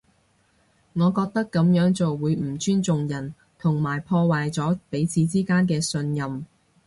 [0.93, 6.43] 我覺得噉樣做會唔尊重人，同埋破壞咗彼此之間嘅信任